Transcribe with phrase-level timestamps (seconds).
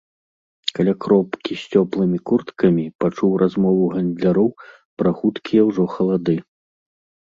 [0.79, 4.49] Каля кропкі з цёплымі курткамі пачуў размову гандляроў
[4.97, 6.35] пра хуткія ўжо халады.